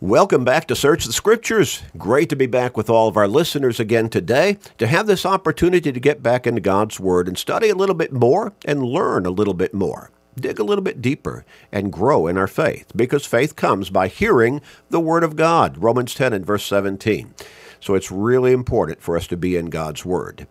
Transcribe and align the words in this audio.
Welcome 0.00 0.44
back 0.44 0.68
to 0.68 0.76
Search 0.76 1.06
the 1.06 1.12
Scriptures. 1.12 1.82
Great 1.96 2.28
to 2.28 2.36
be 2.36 2.46
back 2.46 2.76
with 2.76 2.88
all 2.88 3.08
of 3.08 3.16
our 3.16 3.26
listeners 3.26 3.80
again 3.80 4.08
today 4.08 4.58
to 4.78 4.86
have 4.86 5.08
this 5.08 5.26
opportunity 5.26 5.90
to 5.90 5.98
get 5.98 6.22
back 6.22 6.46
into 6.46 6.60
God's 6.60 7.00
Word 7.00 7.26
and 7.26 7.36
study 7.36 7.68
a 7.68 7.74
little 7.74 7.96
bit 7.96 8.12
more 8.12 8.52
and 8.64 8.84
learn 8.84 9.26
a 9.26 9.30
little 9.30 9.54
bit 9.54 9.74
more. 9.74 10.12
Dig 10.36 10.60
a 10.60 10.62
little 10.62 10.84
bit 10.84 11.02
deeper 11.02 11.44
and 11.72 11.92
grow 11.92 12.28
in 12.28 12.38
our 12.38 12.46
faith 12.46 12.92
because 12.94 13.26
faith 13.26 13.56
comes 13.56 13.90
by 13.90 14.06
hearing 14.06 14.60
the 14.88 15.00
Word 15.00 15.24
of 15.24 15.34
God. 15.34 15.78
Romans 15.78 16.14
10 16.14 16.32
and 16.32 16.46
verse 16.46 16.64
17. 16.66 17.34
So 17.80 17.96
it's 17.96 18.12
really 18.12 18.52
important 18.52 19.02
for 19.02 19.16
us 19.16 19.26
to 19.26 19.36
be 19.36 19.56
in 19.56 19.66
God's 19.66 20.04
Word. 20.04 20.46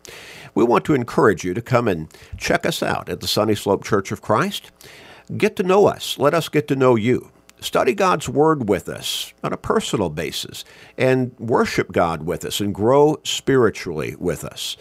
We 0.56 0.66
want 0.66 0.84
to 0.86 0.94
encourage 0.94 1.46
you 1.46 1.54
to 1.54 1.62
come 1.62 1.88
and 1.88 2.14
check 2.36 2.66
us 2.66 2.84
out 2.84 3.08
at 3.08 3.22
the 3.22 3.28
Sunny 3.28 3.56
Slope 3.56 3.86
Church 3.86 4.12
of 4.12 4.22
Christ. 4.22 4.72
Get 5.38 5.56
to 5.56 5.64
know 5.64 5.86
us. 5.86 6.18
Let 6.18 6.34
us 6.34 6.50
get 6.50 6.68
to 6.68 6.76
know 6.76 6.96
you 6.96 7.32
study 7.60 7.94
God's 7.94 8.30
Word 8.30 8.70
with 8.70 8.90
us 8.90 9.34
on 9.44 9.54
a 9.54 9.58
personal 9.58 10.10
basis 10.10 10.64
and 10.98 11.38
worship 11.40 11.92
God 11.92 12.24
with 12.24 12.46
us 12.46 12.60
and 12.60 12.74
grow 12.74 13.18
spiritually 13.24 14.16
with 14.20 14.44
us. 14.44 14.78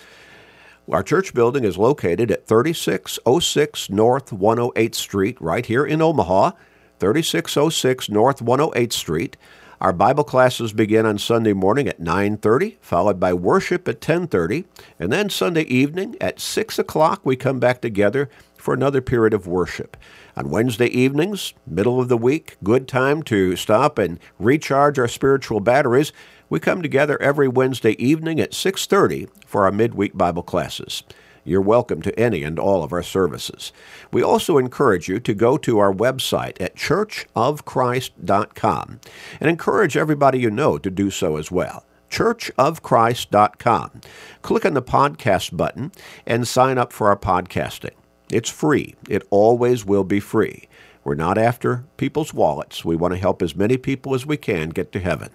Our 0.91 1.03
church 1.03 1.35
building 1.35 1.65
is 1.65 1.79
located 1.79 2.31
at 2.31 2.47
3606 2.47 3.91
North 3.91 4.31
108th 4.31 4.95
Street, 4.95 5.37
right 5.41 5.67
here 5.67 5.85
in 5.85 6.01
Omaha. 6.01 6.53
3606 6.99 8.09
North 8.09 8.41
108th 8.41 8.93
Street. 8.93 9.37
Our 9.81 9.93
Bible 9.93 10.25
classes 10.25 10.73
begin 10.73 11.05
on 11.05 11.19
Sunday 11.19 11.53
morning 11.53 11.87
at 11.87 12.01
9:30, 12.01 12.79
followed 12.81 13.21
by 13.21 13.35
worship 13.35 13.87
at 13.89 14.01
10:30, 14.01 14.65
and 14.99 15.13
then 15.13 15.29
Sunday 15.29 15.65
evening 15.65 16.17
at 16.21 16.41
6 16.41 16.79
o'clock 16.79 17.21
we 17.25 17.37
come 17.37 17.59
back 17.59 17.83
together 17.83 18.31
for 18.57 18.73
another 18.73 19.03
period 19.03 19.35
of 19.35 19.47
worship. 19.47 19.97
On 20.39 20.51
Wednesday 20.51 20.89
evenings, 20.89 21.55
middle 21.67 21.99
of 21.99 22.09
the 22.09 22.17
week, 22.19 22.59
good 22.63 22.87
time 22.87 23.23
to 23.23 23.57
stop 23.57 23.99
and 23.99 24.21
recharge 24.39 24.99
our 24.99 25.09
spiritual 25.09 25.61
batteries. 25.61 26.13
We 26.51 26.61
come 26.61 26.83
together 26.83 27.19
every 27.23 27.49
Wednesday 27.49 27.93
evening 27.93 28.39
at 28.39 28.53
6:30 28.53 29.31
for 29.47 29.65
our 29.65 29.73
midweek 29.73 30.15
Bible 30.15 30.43
classes. 30.43 31.05
You're 31.43 31.63
welcome 31.63 32.03
to 32.03 32.21
any 32.21 32.43
and 32.43 32.59
all 32.59 32.83
of 32.83 32.93
our 32.93 33.03
services. 33.03 33.73
We 34.13 34.23
also 34.23 34.59
encourage 34.59 35.09
you 35.09 35.21
to 35.21 35.33
go 35.33 35.57
to 35.57 35.79
our 35.79 35.95
website 35.95 36.61
at 36.61 36.77
churchofchrist.com 36.77 39.01
and 39.41 39.51
encourage 39.51 39.97
everybody 39.97 40.39
you 40.39 40.51
know 40.51 40.77
to 40.77 40.91
do 40.91 41.11
so 41.11 41.39
as 41.39 41.51
well 41.51 41.87
churchofchrist.com. 42.11 44.01
Click 44.43 44.67
on 44.67 44.75
the 44.75 44.83
podcast 44.83 45.57
button 45.57 45.93
and 46.27 46.47
sign 46.47 46.77
up 46.79 46.93
for 46.93 47.09
our 47.09 47.17
podcasting. 47.17 47.95
It's 48.31 48.51
free. 48.51 48.95
It 49.09 49.27
always 49.31 49.85
will 49.85 50.05
be 50.05 50.21
free. 50.21 50.69
We're 51.05 51.15
not 51.15 51.39
after 51.39 51.85
people's 51.99 52.35
wallets. 52.35 52.85
We 52.85 52.97
want 52.97 53.15
to 53.15 53.21
help 53.21 53.41
as 53.41 53.55
many 53.55 53.77
people 53.77 54.13
as 54.13 54.27
we 54.27 54.37
can 54.37 54.71
get 54.71 54.91
to 54.91 54.99
heaven. 54.99 55.31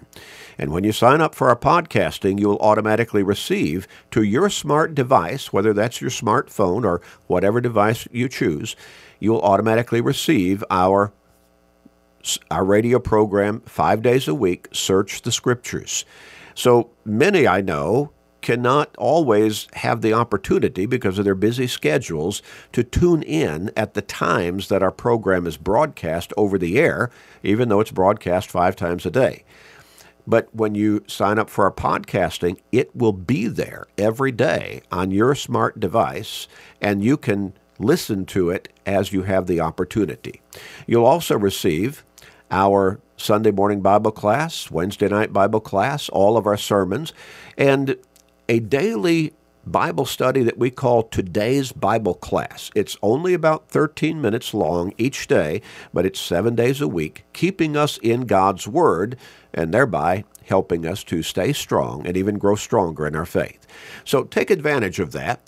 And 0.58 0.70
when 0.70 0.84
you 0.84 0.92
sign 0.92 1.22
up 1.22 1.34
for 1.34 1.48
our 1.48 1.56
podcasting, 1.56 2.38
you 2.38 2.48
will 2.48 2.58
automatically 2.58 3.22
receive 3.22 3.88
to 4.10 4.22
your 4.22 4.50
smart 4.50 4.94
device, 4.94 5.50
whether 5.50 5.72
that's 5.72 6.02
your 6.02 6.10
smartphone 6.10 6.84
or 6.84 7.00
whatever 7.26 7.58
device 7.62 8.06
you 8.12 8.28
choose, 8.28 8.76
you 9.18 9.32
will 9.32 9.40
automatically 9.40 10.02
receive 10.02 10.62
our 10.70 11.14
our 12.50 12.64
radio 12.64 12.98
program 13.00 13.60
5 13.66 14.02
days 14.02 14.28
a 14.28 14.34
week, 14.34 14.68
Search 14.72 15.22
the 15.22 15.32
Scriptures. 15.32 16.04
So 16.54 16.90
many 17.04 17.48
I 17.48 17.62
know 17.62 18.12
cannot 18.42 18.94
always 18.98 19.68
have 19.74 20.02
the 20.02 20.12
opportunity 20.12 20.84
because 20.84 21.18
of 21.18 21.24
their 21.24 21.34
busy 21.34 21.66
schedules 21.66 22.42
to 22.72 22.82
tune 22.82 23.22
in 23.22 23.70
at 23.76 23.94
the 23.94 24.02
times 24.02 24.68
that 24.68 24.82
our 24.82 24.90
program 24.90 25.46
is 25.46 25.56
broadcast 25.56 26.32
over 26.36 26.58
the 26.58 26.78
air, 26.78 27.10
even 27.42 27.68
though 27.68 27.80
it's 27.80 27.90
broadcast 27.90 28.50
five 28.50 28.76
times 28.76 29.06
a 29.06 29.10
day. 29.10 29.44
But 30.26 30.54
when 30.54 30.74
you 30.74 31.04
sign 31.08 31.38
up 31.38 31.50
for 31.50 31.64
our 31.64 31.72
podcasting, 31.72 32.58
it 32.70 32.94
will 32.94 33.12
be 33.12 33.48
there 33.48 33.86
every 33.98 34.32
day 34.32 34.82
on 34.92 35.10
your 35.10 35.34
smart 35.34 35.80
device, 35.80 36.46
and 36.80 37.02
you 37.02 37.16
can 37.16 37.54
listen 37.78 38.24
to 38.26 38.50
it 38.50 38.68
as 38.86 39.12
you 39.12 39.22
have 39.22 39.46
the 39.46 39.60
opportunity. 39.60 40.40
You'll 40.86 41.06
also 41.06 41.36
receive 41.36 42.04
our 42.50 43.00
Sunday 43.16 43.50
morning 43.50 43.80
Bible 43.80 44.12
class, 44.12 44.70
Wednesday 44.70 45.08
night 45.08 45.32
Bible 45.32 45.60
class, 45.60 46.08
all 46.08 46.36
of 46.36 46.46
our 46.46 46.56
sermons, 46.56 47.12
and 47.56 47.96
a 48.48 48.60
daily 48.60 49.32
Bible 49.64 50.04
study 50.04 50.42
that 50.42 50.58
we 50.58 50.70
call 50.70 51.04
Today's 51.04 51.70
Bible 51.70 52.14
Class. 52.14 52.70
It's 52.74 52.96
only 53.00 53.32
about 53.32 53.68
13 53.68 54.20
minutes 54.20 54.52
long 54.52 54.92
each 54.98 55.28
day, 55.28 55.62
but 55.94 56.04
it's 56.04 56.20
seven 56.20 56.56
days 56.56 56.80
a 56.80 56.88
week, 56.88 57.24
keeping 57.32 57.76
us 57.76 57.98
in 57.98 58.22
God's 58.22 58.66
Word 58.66 59.16
and 59.54 59.72
thereby 59.72 60.24
helping 60.46 60.84
us 60.84 61.04
to 61.04 61.22
stay 61.22 61.52
strong 61.52 62.04
and 62.04 62.16
even 62.16 62.38
grow 62.38 62.56
stronger 62.56 63.06
in 63.06 63.14
our 63.14 63.24
faith. 63.24 63.66
So 64.04 64.24
take 64.24 64.50
advantage 64.50 64.98
of 64.98 65.12
that. 65.12 65.40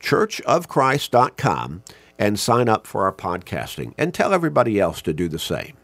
churchofchrist.com 0.00 1.82
and 2.18 2.38
sign 2.38 2.68
up 2.68 2.86
for 2.86 3.04
our 3.04 3.12
podcasting 3.12 3.94
and 3.96 4.12
tell 4.12 4.34
everybody 4.34 4.78
else 4.78 5.00
to 5.02 5.14
do 5.14 5.28
the 5.28 5.38
same. 5.38 5.76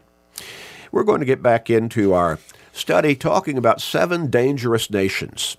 We're 0.91 1.03
going 1.03 1.21
to 1.21 1.25
get 1.25 1.41
back 1.41 1.71
into 1.71 2.13
our 2.13 2.37
study 2.71 3.15
talking 3.15 3.57
about 3.57 3.81
seven 3.81 4.29
dangerous 4.29 4.91
nations. 4.91 5.57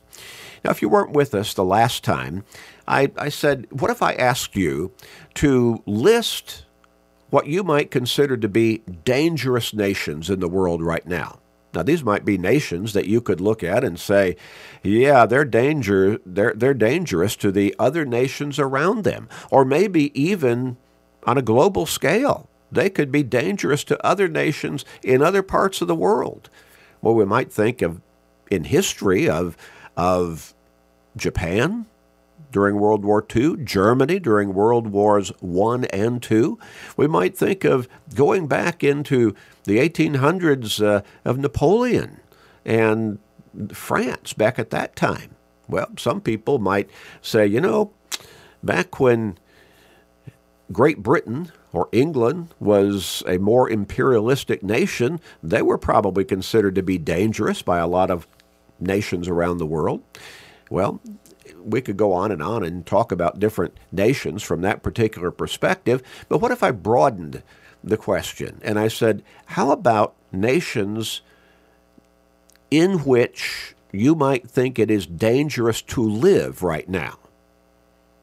Now, 0.64 0.70
if 0.70 0.80
you 0.80 0.88
weren't 0.88 1.12
with 1.12 1.34
us 1.34 1.52
the 1.52 1.64
last 1.64 2.02
time, 2.02 2.44
I, 2.88 3.12
I 3.18 3.28
said, 3.28 3.66
what 3.70 3.90
if 3.90 4.02
I 4.02 4.14
asked 4.14 4.56
you 4.56 4.92
to 5.34 5.82
list 5.84 6.64
what 7.28 7.46
you 7.46 7.62
might 7.62 7.90
consider 7.90 8.36
to 8.38 8.48
be 8.48 8.78
dangerous 9.04 9.74
nations 9.74 10.30
in 10.30 10.40
the 10.40 10.48
world 10.48 10.82
right 10.82 11.06
now? 11.06 11.40
Now, 11.74 11.82
these 11.82 12.04
might 12.04 12.24
be 12.24 12.38
nations 12.38 12.92
that 12.92 13.06
you 13.06 13.20
could 13.20 13.40
look 13.40 13.62
at 13.62 13.84
and 13.84 13.98
say, 13.98 14.36
yeah, 14.82 15.26
they're 15.26 15.44
danger, 15.44 16.18
they're, 16.24 16.54
they're 16.54 16.72
dangerous 16.72 17.36
to 17.36 17.50
the 17.50 17.74
other 17.78 18.04
nations 18.04 18.58
around 18.58 19.04
them, 19.04 19.28
or 19.50 19.64
maybe 19.64 20.18
even 20.18 20.76
on 21.24 21.36
a 21.36 21.42
global 21.42 21.84
scale. 21.84 22.48
They 22.70 22.90
could 22.90 23.10
be 23.10 23.22
dangerous 23.22 23.84
to 23.84 24.06
other 24.06 24.28
nations 24.28 24.84
in 25.02 25.20
other 25.20 25.42
parts 25.42 25.80
of 25.80 25.88
the 25.88 25.94
world. 25.94 26.48
Well, 27.02 27.14
we 27.14 27.24
might 27.24 27.52
think 27.52 27.82
of 27.82 28.00
in 28.50 28.64
history 28.64 29.28
of 29.28 29.56
of 29.96 30.54
Japan 31.16 31.86
during 32.54 32.76
World 32.76 33.04
War 33.04 33.24
II, 33.34 33.56
Germany 33.64 34.20
during 34.20 34.54
World 34.54 34.86
Wars 34.88 35.32
I 35.42 35.86
and 35.92 36.24
II. 36.30 36.54
We 36.96 37.08
might 37.08 37.36
think 37.36 37.64
of 37.64 37.88
going 38.14 38.46
back 38.46 38.84
into 38.84 39.34
the 39.64 39.78
1800s 39.78 40.84
uh, 40.84 41.02
of 41.24 41.38
Napoleon 41.38 42.20
and 42.64 43.18
France 43.72 44.32
back 44.32 44.58
at 44.58 44.70
that 44.70 44.94
time. 44.94 45.34
Well, 45.68 45.88
some 45.98 46.20
people 46.20 46.58
might 46.58 46.88
say, 47.22 47.46
you 47.46 47.60
know, 47.60 47.92
back 48.62 49.00
when 49.00 49.38
Great 50.72 51.02
Britain 51.02 51.50
or 51.72 51.88
England 51.90 52.48
was 52.60 53.22
a 53.26 53.38
more 53.38 53.68
imperialistic 53.68 54.62
nation, 54.62 55.20
they 55.42 55.62
were 55.62 55.78
probably 55.78 56.24
considered 56.24 56.74
to 56.76 56.82
be 56.82 56.98
dangerous 56.98 57.62
by 57.62 57.78
a 57.78 57.86
lot 57.86 58.10
of 58.10 58.28
nations 58.80 59.28
around 59.28 59.58
the 59.58 59.66
world. 59.66 60.02
Well, 60.70 61.00
we 61.62 61.80
could 61.80 61.96
go 61.96 62.12
on 62.12 62.30
and 62.32 62.42
on 62.42 62.62
and 62.64 62.84
talk 62.84 63.12
about 63.12 63.38
different 63.38 63.76
nations 63.92 64.42
from 64.42 64.62
that 64.62 64.82
particular 64.82 65.30
perspective, 65.30 66.02
but 66.28 66.38
what 66.38 66.52
if 66.52 66.62
I 66.62 66.70
broadened 66.70 67.42
the 67.82 67.96
question 67.96 68.60
and 68.62 68.78
I 68.78 68.88
said, 68.88 69.22
how 69.46 69.70
about 69.70 70.14
nations 70.32 71.20
in 72.70 73.04
which 73.04 73.74
you 73.92 74.14
might 74.14 74.50
think 74.50 74.78
it 74.78 74.90
is 74.90 75.06
dangerous 75.06 75.80
to 75.82 76.02
live 76.02 76.62
right 76.62 76.88
now? 76.88 77.18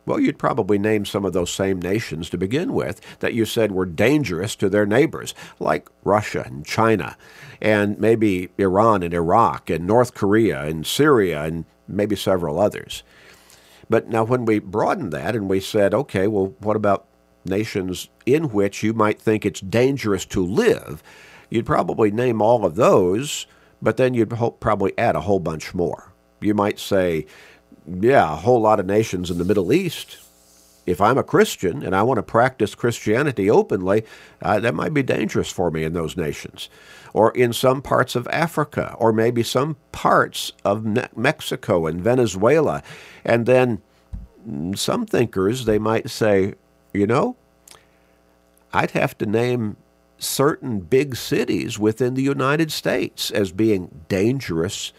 Well, 0.06 0.19
you'd 0.19 0.39
probably 0.39 0.79
name 0.79 1.06
some 1.06 1.25
of 1.25 1.34
those 1.34 1.51
same 1.51 1.79
nations 1.79 2.29
to 2.31 2.38
begin 2.38 2.73
with 2.73 3.01
that 3.19 3.34
you 3.34 3.45
said 3.45 3.72
were 3.72 3.85
dangerous 3.85 4.56
to 4.57 4.69
their 4.69 4.85
neighbors, 4.85 5.35
like 5.59 5.89
Russia 6.03 6.44
and 6.45 6.66
China, 6.66 7.16
and 7.62 8.00
maybe 8.00 8.50
Iran 8.57 9.03
and 9.03 9.13
Iraq, 9.13 9.70
and 9.70 9.85
North 9.85 10.16
Korea 10.16 10.64
and 10.64 10.87
Syria, 10.87 11.43
and 11.43 11.66
maybe 11.87 12.16
several 12.16 12.59
others. 12.59 13.03
But 13.90 14.08
now, 14.08 14.23
when 14.23 14.46
we 14.46 14.59
broadened 14.59 15.11
that 15.11 15.35
and 15.35 15.49
we 15.49 15.59
said, 15.59 15.93
okay, 15.93 16.28
well, 16.28 16.55
what 16.59 16.78
about 16.78 17.05
nations 17.46 18.09
in 18.25 18.46
which 18.49 18.84
you 18.84 18.93
might 18.93 19.22
think 19.22 19.46
it's 19.46 19.61
dangerous 19.61 20.25
to 20.28 20.46
live? 20.46 21.03
You'd 21.49 21.66
probably 21.66 22.09
name 22.09 22.41
all 22.41 22.66
of 22.66 22.75
those, 22.75 23.46
but 23.81 23.97
then 23.97 24.14
you'd 24.14 24.34
probably 24.59 24.97
add 24.97 25.16
a 25.16 25.22
whole 25.22 25.40
bunch 25.40 25.73
more. 25.73 26.14
You 26.40 26.53
might 26.53 26.79
say, 26.79 27.25
yeah, 27.87 28.33
a 28.33 28.37
whole 28.37 28.61
lot 28.61 28.79
of 28.79 28.85
nations 28.85 29.29
in 29.29 29.37
the 29.37 29.45
Middle 29.45 29.73
East. 29.73 30.17
If 30.85 30.99
I'm 30.99 31.17
a 31.17 31.23
Christian 31.23 31.83
and 31.83 31.95
I 31.95 32.03
want 32.03 32.17
to 32.17 32.23
practice 32.23 32.75
Christianity 32.75 33.49
openly, 33.49 34.03
uh, 34.41 34.59
that 34.59 34.73
might 34.73 34.93
be 34.93 35.03
dangerous 35.03 35.51
for 35.51 35.69
me 35.69 35.83
in 35.83 35.93
those 35.93 36.17
nations. 36.17 36.69
Or 37.13 37.31
in 37.31 37.53
some 37.53 37.81
parts 37.81 38.16
of 38.16 38.28
Africa, 38.29 38.95
or 38.97 39.13
maybe 39.13 39.43
some 39.43 39.78
parts 39.91 40.53
of 40.63 40.85
Me- 40.85 41.03
Mexico 41.16 41.85
and 41.85 42.01
Venezuela. 42.01 42.81
And 43.23 43.45
then 43.45 43.81
some 44.75 45.05
thinkers, 45.05 45.66
they 45.66 45.77
might 45.77 46.09
say, 46.09 46.55
you 46.93 47.05
know, 47.05 47.35
I'd 48.73 48.91
have 48.91 49.17
to 49.19 49.25
name 49.25 49.77
certain 50.17 50.79
big 50.79 51.16
cities 51.16 51.77
within 51.77 52.13
the 52.13 52.22
United 52.22 52.72
States 52.72 53.31
as 53.31 53.51
being 53.51 54.03
dangerous 54.07 54.93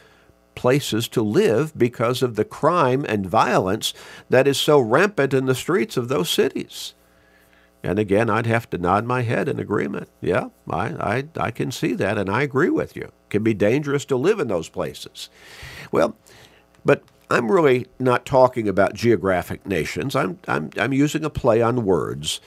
places 0.54 1.08
to 1.08 1.22
live 1.22 1.76
because 1.76 2.22
of 2.22 2.36
the 2.36 2.44
crime 2.44 3.04
and 3.08 3.26
violence 3.26 3.94
that 4.30 4.46
is 4.46 4.58
so 4.58 4.78
rampant 4.80 5.34
in 5.34 5.46
the 5.46 5.54
streets 5.54 5.96
of 5.96 6.08
those 6.08 6.30
cities. 6.30 6.94
And 7.82 7.98
again, 7.98 8.30
I'd 8.30 8.46
have 8.46 8.70
to 8.70 8.78
nod 8.78 9.04
my 9.04 9.22
head 9.22 9.48
in 9.48 9.58
agreement. 9.58 10.08
Yeah, 10.20 10.48
I, 10.70 10.86
I, 10.86 11.24
I 11.36 11.50
can 11.50 11.72
see 11.72 11.94
that, 11.94 12.16
and 12.16 12.30
I 12.30 12.42
agree 12.42 12.70
with 12.70 12.94
you. 12.94 13.04
It 13.04 13.30
can 13.30 13.42
be 13.42 13.54
dangerous 13.54 14.04
to 14.06 14.16
live 14.16 14.38
in 14.38 14.48
those 14.48 14.68
places. 14.68 15.28
Well, 15.90 16.16
but 16.84 17.02
I'm 17.28 17.50
really 17.50 17.86
not 17.98 18.24
talking 18.24 18.68
about 18.68 18.94
geographic 18.94 19.66
nations. 19.66 20.14
I'm, 20.14 20.38
I'm, 20.46 20.70
I'm 20.76 20.92
using 20.92 21.24
a 21.24 21.30
play 21.30 21.60
on 21.60 21.84
words. 21.84 22.40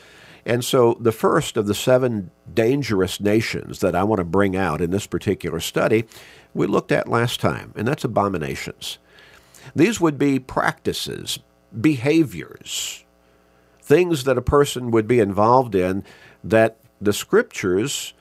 And 0.46 0.64
so 0.64 0.96
the 1.00 1.12
first 1.12 1.58
of 1.58 1.66
the 1.66 1.74
seven 1.74 2.30
dangerous 2.54 3.20
nations 3.20 3.80
that 3.80 3.96
I 3.96 4.04
want 4.04 4.20
to 4.20 4.26
bring 4.26 4.56
out 4.56 4.80
in 4.80 4.92
this 4.92 5.08
particular 5.08 5.60
study, 5.60 6.06
we 6.54 6.68
looked 6.68 6.92
at 6.92 7.08
last 7.08 7.40
time, 7.40 7.74
and 7.76 7.88
that's 7.88 8.04
abominations. 8.04 9.00
These 9.76 10.00
would 10.00 10.20
be 10.20 10.38
practices, 10.38 11.40
behaviors, 11.80 13.04
things 13.82 14.24
that 14.26 14.38
a 14.38 14.42
person 14.44 14.92
would 14.92 15.08
be 15.08 15.20
involved 15.20 15.74
in 15.74 16.04
that 16.44 16.78
the 17.02 17.14
scriptures 17.14 18.14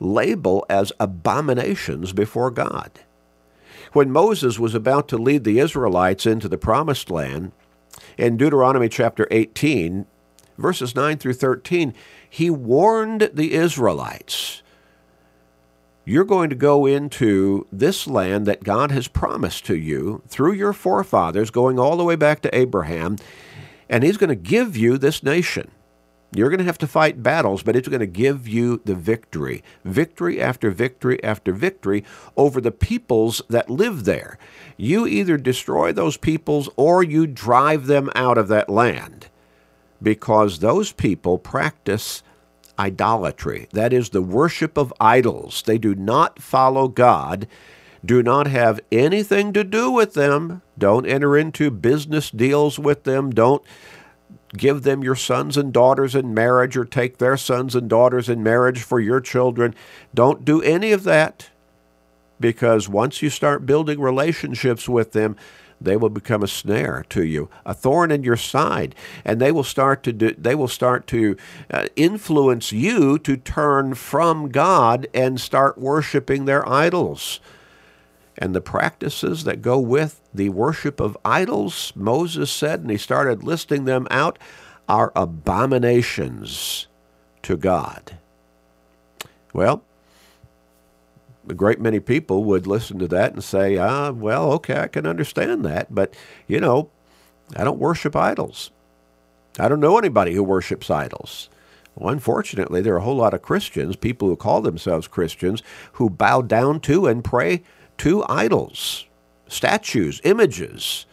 label 0.00 0.64
as 0.70 0.92
abominations 0.98 2.12
before 2.12 2.50
God. 2.50 2.90
When 3.92 4.10
Moses 4.10 4.58
was 4.58 4.74
about 4.74 5.08
to 5.08 5.18
lead 5.18 5.44
the 5.44 5.58
Israelites 5.58 6.24
into 6.24 6.48
the 6.48 6.58
promised 6.58 7.10
land, 7.10 7.52
in 8.16 8.36
Deuteronomy 8.36 8.88
chapter 8.88 9.26
18, 9.30 10.06
verses 10.58 10.94
9 10.94 11.16
through 11.18 11.34
13, 11.34 11.94
he 12.28 12.50
warned 12.50 13.30
the 13.32 13.54
Israelites 13.54 14.62
you're 16.08 16.24
going 16.24 16.48
to 16.48 16.56
go 16.56 16.86
into 16.86 17.66
this 17.70 18.06
land 18.06 18.46
that 18.46 18.64
God 18.64 18.90
has 18.90 19.08
promised 19.08 19.66
to 19.66 19.76
you 19.76 20.22
through 20.26 20.52
your 20.52 20.72
forefathers, 20.72 21.50
going 21.50 21.78
all 21.78 21.98
the 21.98 22.04
way 22.04 22.16
back 22.16 22.40
to 22.40 22.56
Abraham, 22.56 23.16
and 23.90 24.02
He's 24.02 24.16
going 24.16 24.30
to 24.30 24.34
give 24.34 24.74
you 24.74 24.96
this 24.96 25.22
nation. 25.22 25.70
You're 26.34 26.48
going 26.48 26.60
to 26.60 26.64
have 26.64 26.78
to 26.78 26.86
fight 26.86 27.22
battles, 27.22 27.62
but 27.62 27.76
it's 27.76 27.88
going 27.88 28.00
to 28.00 28.06
give 28.06 28.48
you 28.48 28.80
the 28.86 28.94
victory. 28.94 29.62
Victory 29.84 30.40
after 30.40 30.70
victory 30.70 31.22
after 31.22 31.52
victory 31.52 32.04
over 32.38 32.58
the 32.58 32.72
peoples 32.72 33.42
that 33.50 33.68
live 33.68 34.04
there. 34.04 34.38
You 34.78 35.06
either 35.06 35.36
destroy 35.36 35.92
those 35.92 36.16
peoples 36.16 36.70
or 36.76 37.02
you 37.02 37.26
drive 37.26 37.86
them 37.86 38.10
out 38.14 38.38
of 38.38 38.48
that 38.48 38.70
land 38.70 39.27
because 40.02 40.58
those 40.58 40.92
people 40.92 41.38
practice 41.38 42.22
idolatry. 42.78 43.68
That 43.72 43.92
is 43.92 44.10
the 44.10 44.22
worship 44.22 44.76
of 44.76 44.92
idols. 45.00 45.62
They 45.66 45.78
do 45.78 45.94
not 45.94 46.40
follow 46.40 46.88
God 46.88 47.48
do 48.04 48.22
not 48.22 48.46
have 48.46 48.80
anything 48.92 49.52
to 49.52 49.64
do 49.64 49.90
with 49.90 50.14
them. 50.14 50.62
Don't 50.76 51.06
enter 51.06 51.36
into 51.36 51.70
business 51.70 52.30
deals 52.30 52.78
with 52.78 53.04
them. 53.04 53.30
Don't 53.30 53.62
give 54.56 54.82
them 54.82 55.02
your 55.02 55.16
sons 55.16 55.56
and 55.56 55.72
daughters 55.72 56.14
in 56.14 56.32
marriage 56.32 56.76
or 56.76 56.84
take 56.84 57.18
their 57.18 57.36
sons 57.36 57.74
and 57.74 57.88
daughters 57.88 58.28
in 58.28 58.42
marriage 58.42 58.82
for 58.82 59.00
your 59.00 59.20
children. 59.20 59.74
Don't 60.14 60.44
do 60.44 60.62
any 60.62 60.92
of 60.92 61.04
that 61.04 61.50
because 62.40 62.88
once 62.88 63.20
you 63.20 63.30
start 63.30 63.66
building 63.66 64.00
relationships 64.00 64.88
with 64.88 65.12
them, 65.12 65.36
they 65.80 65.96
will 65.96 66.10
become 66.10 66.42
a 66.42 66.48
snare 66.48 67.04
to 67.10 67.24
you, 67.24 67.48
a 67.64 67.74
thorn 67.74 68.10
in 68.10 68.22
your 68.22 68.36
side, 68.36 68.94
and 69.24 69.40
they 69.40 69.52
will 69.52 69.64
start 69.64 70.02
to 70.04 70.12
do, 70.12 70.34
they 70.36 70.54
will 70.54 70.68
start 70.68 71.06
to 71.08 71.36
uh, 71.70 71.86
influence 71.96 72.72
you 72.72 73.18
to 73.18 73.36
turn 73.36 73.94
from 73.94 74.48
God 74.48 75.06
and 75.14 75.40
start 75.40 75.78
worshiping 75.78 76.44
their 76.44 76.68
idols 76.68 77.40
and 78.38 78.54
the 78.54 78.60
practices 78.60 79.44
that 79.44 79.60
go 79.60 79.78
with 79.78 80.20
the 80.32 80.48
worship 80.48 81.00
of 81.00 81.18
idols, 81.24 81.92
Moses 81.96 82.50
said, 82.50 82.80
and 82.80 82.90
he 82.90 82.96
started 82.96 83.42
listing 83.42 83.84
them 83.84 84.06
out, 84.10 84.38
are 84.88 85.12
abominations 85.16 86.86
to 87.42 87.56
God. 87.56 88.16
Well, 89.52 89.82
a 91.50 91.54
great 91.54 91.80
many 91.80 92.00
people 92.00 92.44
would 92.44 92.66
listen 92.66 92.98
to 92.98 93.08
that 93.08 93.32
and 93.32 93.42
say, 93.42 93.76
ah, 93.78 94.10
well, 94.10 94.52
okay, 94.52 94.80
I 94.80 94.88
can 94.88 95.06
understand 95.06 95.64
that, 95.64 95.94
but, 95.94 96.14
you 96.46 96.60
know, 96.60 96.90
I 97.56 97.64
don't 97.64 97.78
worship 97.78 98.14
idols. 98.14 98.70
I 99.58 99.68
don't 99.68 99.80
know 99.80 99.98
anybody 99.98 100.34
who 100.34 100.42
worships 100.42 100.90
idols. 100.90 101.48
Well, 101.94 102.12
unfortunately, 102.12 102.80
there 102.80 102.94
are 102.94 102.98
a 102.98 103.02
whole 103.02 103.16
lot 103.16 103.34
of 103.34 103.42
Christians, 103.42 103.96
people 103.96 104.28
who 104.28 104.36
call 104.36 104.60
themselves 104.60 105.08
Christians, 105.08 105.62
who 105.94 106.08
bow 106.10 106.42
down 106.42 106.80
to 106.80 107.06
and 107.06 107.24
pray 107.24 107.62
to 107.98 108.24
idols, 108.28 109.06
statues, 109.48 110.20
images 110.22 111.06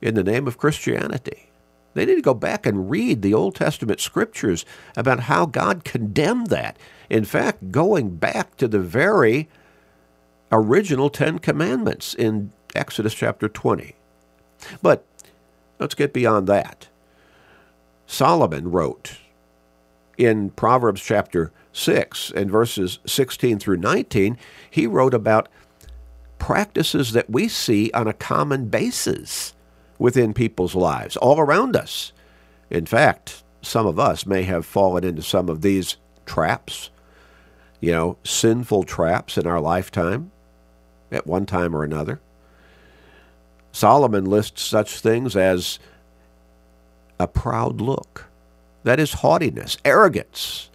in 0.00 0.14
the 0.14 0.24
name 0.24 0.46
of 0.46 0.56
Christianity. 0.56 1.49
They 1.94 2.06
need 2.06 2.16
to 2.16 2.22
go 2.22 2.34
back 2.34 2.66
and 2.66 2.90
read 2.90 3.22
the 3.22 3.34
Old 3.34 3.54
Testament 3.54 4.00
scriptures 4.00 4.64
about 4.96 5.20
how 5.20 5.46
God 5.46 5.84
condemned 5.84 6.48
that. 6.48 6.78
In 7.08 7.24
fact, 7.24 7.72
going 7.72 8.16
back 8.16 8.56
to 8.56 8.68
the 8.68 8.78
very 8.78 9.48
original 10.52 11.10
Ten 11.10 11.38
Commandments 11.38 12.14
in 12.14 12.52
Exodus 12.74 13.14
chapter 13.14 13.48
20. 13.48 13.94
But 14.82 15.04
let's 15.78 15.94
get 15.94 16.12
beyond 16.12 16.46
that. 16.46 16.88
Solomon 18.06 18.70
wrote 18.70 19.18
in 20.18 20.50
Proverbs 20.50 21.00
chapter 21.02 21.50
6 21.72 22.32
and 22.32 22.50
verses 22.50 22.98
16 23.06 23.58
through 23.58 23.78
19, 23.78 24.36
he 24.70 24.86
wrote 24.86 25.14
about 25.14 25.48
practices 26.38 27.12
that 27.12 27.30
we 27.30 27.48
see 27.48 27.90
on 27.92 28.06
a 28.06 28.12
common 28.12 28.68
basis 28.68 29.54
within 30.00 30.32
people's 30.32 30.74
lives, 30.74 31.16
all 31.18 31.38
around 31.38 31.76
us. 31.76 32.12
In 32.70 32.86
fact, 32.86 33.44
some 33.60 33.86
of 33.86 33.98
us 33.98 34.24
may 34.24 34.42
have 34.44 34.64
fallen 34.64 35.04
into 35.04 35.22
some 35.22 35.50
of 35.50 35.60
these 35.60 35.98
traps, 36.24 36.88
you 37.80 37.92
know, 37.92 38.16
sinful 38.24 38.84
traps 38.84 39.36
in 39.36 39.46
our 39.46 39.60
lifetime 39.60 40.32
at 41.12 41.26
one 41.26 41.44
time 41.44 41.76
or 41.76 41.84
another. 41.84 42.18
Solomon 43.72 44.24
lists 44.24 44.62
such 44.62 45.00
things 45.00 45.36
as 45.36 45.78
a 47.18 47.28
proud 47.28 47.82
look, 47.82 48.26
that 48.82 48.98
is 48.98 49.12
haughtiness, 49.12 49.76
arrogance, 49.84 50.70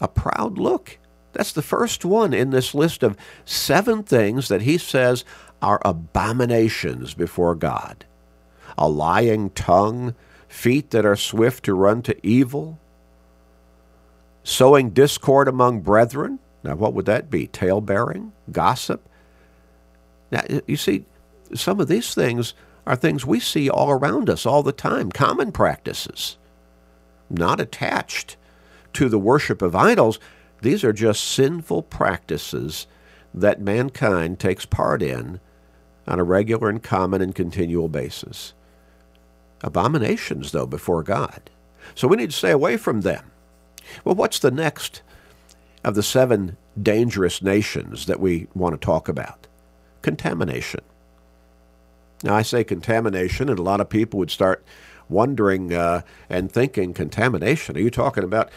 a 0.00 0.08
proud 0.08 0.56
look. 0.56 0.96
That's 1.34 1.52
the 1.52 1.62
first 1.62 2.04
one 2.04 2.32
in 2.32 2.48
this 2.48 2.74
list 2.74 3.02
of 3.02 3.16
seven 3.44 4.02
things 4.02 4.48
that 4.48 4.62
he 4.62 4.78
says 4.78 5.24
are 5.60 5.80
abominations 5.84 7.14
before 7.14 7.54
God 7.54 8.04
a 8.78 8.88
lying 8.88 9.50
tongue, 9.50 10.14
feet 10.46 10.90
that 10.90 11.04
are 11.04 11.16
swift 11.16 11.64
to 11.64 11.74
run 11.74 12.00
to 12.02 12.26
evil, 12.26 12.78
sowing 14.44 14.90
discord 14.90 15.48
among 15.48 15.80
brethren. 15.80 16.38
Now, 16.62 16.76
what 16.76 16.94
would 16.94 17.06
that 17.06 17.30
be? 17.30 17.48
Tale 17.48 17.80
bearing? 17.80 18.32
Gossip? 18.50 19.06
Now, 20.30 20.42
you 20.66 20.76
see, 20.76 21.04
some 21.54 21.80
of 21.80 21.88
these 21.88 22.14
things 22.14 22.54
are 22.86 22.96
things 22.96 23.26
we 23.26 23.40
see 23.40 23.68
all 23.68 23.90
around 23.90 24.30
us 24.30 24.46
all 24.46 24.62
the 24.62 24.72
time, 24.72 25.10
common 25.10 25.52
practices, 25.52 26.38
not 27.28 27.60
attached 27.60 28.36
to 28.94 29.08
the 29.08 29.18
worship 29.18 29.60
of 29.60 29.76
idols, 29.76 30.18
these 30.62 30.82
are 30.82 30.92
just 30.92 31.22
sinful 31.24 31.82
practices 31.82 32.86
that 33.34 33.60
mankind 33.60 34.38
takes 34.38 34.66
part 34.66 35.02
in 35.02 35.40
on 36.08 36.18
a 36.18 36.24
regular 36.24 36.68
and 36.68 36.82
common 36.82 37.20
and 37.20 37.34
continual 37.34 37.88
basis. 37.88 38.54
Abominations, 39.60 40.52
though, 40.52 40.66
before 40.66 41.02
God. 41.02 41.50
So 41.94 42.08
we 42.08 42.16
need 42.16 42.30
to 42.30 42.36
stay 42.36 42.50
away 42.50 42.76
from 42.76 43.02
them. 43.02 43.30
Well, 44.04 44.14
what's 44.14 44.38
the 44.38 44.50
next 44.50 45.02
of 45.84 45.94
the 45.94 46.02
seven 46.02 46.56
dangerous 46.80 47.42
nations 47.42 48.06
that 48.06 48.20
we 48.20 48.48
want 48.54 48.80
to 48.80 48.84
talk 48.84 49.08
about? 49.08 49.46
Contamination. 50.02 50.80
Now, 52.24 52.34
I 52.34 52.42
say 52.42 52.64
contamination, 52.64 53.48
and 53.48 53.58
a 53.58 53.62
lot 53.62 53.80
of 53.80 53.88
people 53.88 54.18
would 54.18 54.30
start 54.30 54.64
wondering 55.08 55.74
uh, 55.74 56.02
and 56.28 56.50
thinking, 56.50 56.94
contamination? 56.94 57.76
Are 57.76 57.80
you 57.80 57.90
talking 57.90 58.24
about 58.24 58.50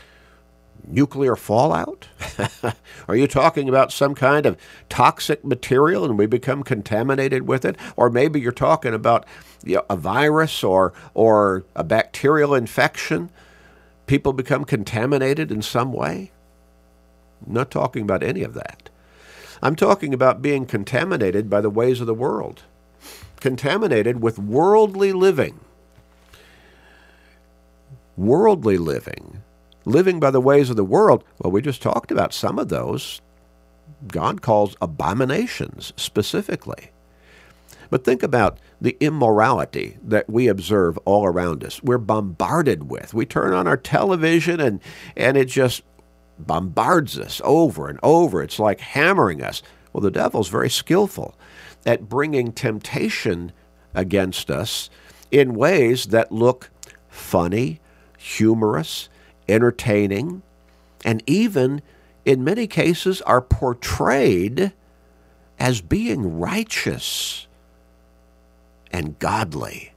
nuclear 0.88 1.36
fallout? 1.36 2.08
Are 3.08 3.16
you 3.16 3.28
talking 3.28 3.70
about 3.70 3.92
some 3.92 4.16
kind 4.16 4.46
of 4.46 4.58
toxic 4.90 5.44
material 5.44 6.06
and 6.06 6.18
we 6.18 6.26
become 6.26 6.64
contaminated 6.64 7.48
with 7.48 7.66
it? 7.66 7.76
Or 7.96 8.10
maybe 8.10 8.40
you're 8.40 8.52
talking 8.52 8.94
about 8.94 9.26
you 9.64 9.76
know, 9.76 9.86
a 9.90 9.96
virus 9.96 10.64
or, 10.64 10.94
or 11.14 11.64
a 11.76 11.84
bacterial 11.84 12.54
infection. 12.54 13.30
People 14.08 14.34
become 14.34 14.66
contaminated 14.66 15.52
in 15.52 15.62
some 15.62 15.94
way? 15.94 16.32
I'm 17.46 17.54
not 17.54 17.72
talking 17.72 18.04
about 18.04 18.24
any 18.24 18.44
of 18.44 18.54
that. 18.54 18.90
I'm 19.62 19.76
talking 19.76 20.14
about 20.14 20.42
being 20.42 20.66
contaminated 20.66 21.50
by 21.50 21.62
the 21.62 21.70
ways 21.70 22.02
of 22.02 22.08
the 22.08 22.14
world, 22.14 22.64
contaminated 23.40 24.22
with 24.22 24.40
worldly 24.40 25.14
living. 25.14 25.60
Worldly 28.18 28.78
living 28.78 29.44
living 29.86 30.20
by 30.20 30.32
the 30.32 30.42
ways 30.42 30.70
of 30.70 30.76
the 30.76 30.84
world, 30.84 31.24
well, 31.40 31.52
we 31.52 31.62
just 31.62 31.82
talked 31.82 32.12
about 32.12 32.34
some 32.34 32.60
of 32.60 32.70
those. 32.70 33.22
God 34.08 34.42
calls 34.42 34.76
abominations 34.82 35.94
specifically. 35.96 36.92
But 37.90 38.06
think 38.06 38.24
about 38.24 38.58
the 38.80 38.96
immorality 39.00 39.98
that 40.02 40.30
we 40.30 40.48
observe 40.48 40.98
all 41.00 41.26
around 41.26 41.64
us. 41.64 41.84
We're 41.84 41.98
bombarded 41.98 42.90
with. 42.90 43.14
We 43.14 43.26
turn 43.26 43.54
on 43.54 43.68
our 43.68 43.78
television 43.78 44.60
and, 44.62 44.80
and 45.16 45.36
it 45.36 45.50
just 45.50 45.84
bombards 46.40 47.20
us 47.20 47.42
over 47.44 47.90
and 47.90 48.00
over. 48.02 48.42
It's 48.42 48.60
like 48.60 48.80
hammering 48.80 49.44
us. 49.44 49.62
Well, 49.92 50.02
the 50.02 50.10
devil's 50.10 50.48
very 50.48 50.70
skillful 50.70 51.38
at 51.86 52.08
bringing 52.08 52.54
temptation 52.54 53.52
against 53.94 54.50
us 54.50 54.90
in 55.30 55.54
ways 55.54 56.06
that 56.08 56.32
look 56.32 56.70
funny, 57.10 57.82
humorous, 58.18 59.10
entertaining, 59.52 60.42
and 61.04 61.24
even 61.28 61.82
in 62.26 62.44
many 62.44 62.68
cases 62.68 63.22
are 63.24 63.42
portrayed 63.42 64.72
as 65.60 65.82
being 65.82 66.40
righteous 66.40 67.48
and 68.92 69.18
godly. 69.20 69.94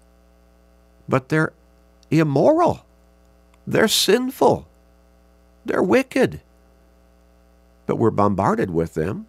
But 1.08 1.28
they're 1.28 1.52
immoral. 2.10 2.84
They're 3.66 3.88
sinful. 3.88 4.66
They're 5.64 5.82
wicked. 5.82 6.40
But 7.86 7.96
we're 7.96 8.10
bombarded 8.10 8.70
with 8.70 8.94
them 8.94 9.26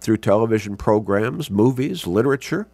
through 0.00 0.18
television 0.18 0.76
programs, 0.76 1.50
movies, 1.50 2.06
literature, 2.06 2.66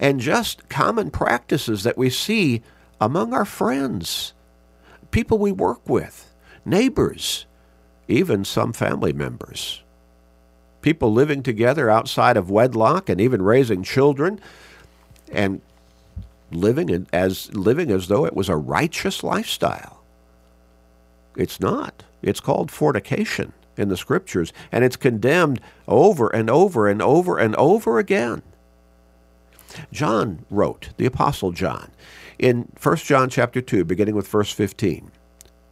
and 0.00 0.20
just 0.20 0.68
common 0.68 1.10
practices 1.10 1.82
that 1.82 1.98
we 1.98 2.10
see 2.10 2.62
among 3.00 3.32
our 3.32 3.44
friends, 3.44 4.32
people 5.10 5.38
we 5.38 5.52
work 5.52 5.88
with, 5.88 6.32
neighbors, 6.64 7.46
even 8.08 8.44
some 8.44 8.72
family 8.72 9.12
members. 9.12 9.82
People 10.80 11.12
living 11.12 11.42
together 11.42 11.90
outside 11.90 12.36
of 12.36 12.50
wedlock 12.50 13.08
and 13.08 13.20
even 13.20 13.42
raising 13.42 13.82
children 13.82 14.40
and 15.32 15.60
living 16.50 17.06
as 17.12 17.54
living 17.54 17.90
as 17.90 18.08
though 18.08 18.24
it 18.24 18.34
was 18.34 18.48
a 18.48 18.56
righteous 18.56 19.22
lifestyle. 19.22 20.02
It's 21.36 21.60
not. 21.60 22.04
It's 22.22 22.40
called 22.40 22.70
fornication 22.70 23.52
in 23.76 23.88
the 23.88 23.96
scriptures, 23.96 24.52
and 24.72 24.84
it's 24.84 24.96
condemned 24.96 25.60
over 25.86 26.28
and 26.28 26.50
over 26.50 26.88
and 26.88 27.00
over 27.00 27.38
and 27.38 27.54
over 27.56 27.98
again. 27.98 28.42
John 29.92 30.44
wrote, 30.50 30.90
the 30.96 31.06
apostle 31.06 31.52
John, 31.52 31.90
in 32.38 32.68
1 32.80 32.96
John 32.98 33.28
chapter 33.28 33.60
2, 33.60 33.84
beginning 33.84 34.14
with 34.14 34.28
verse 34.28 34.52
15, 34.52 35.10